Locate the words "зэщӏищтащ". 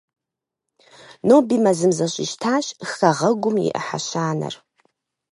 1.97-2.65